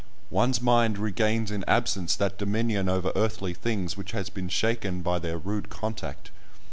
[0.31, 5.19] One's mind regains in absence that dominion over earthly things which has been shaken by
[5.19, 6.31] their rude contact.